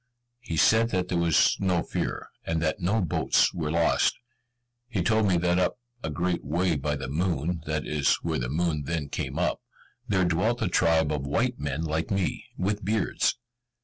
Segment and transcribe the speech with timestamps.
[0.39, 4.17] He said that there was no fear, and that no boats were lost.
[4.87, 8.49] He told me that up a great way by the moon that is where the
[8.49, 9.61] moon then came up
[10.07, 13.37] there dwelt a tribe of white men like me, with beards.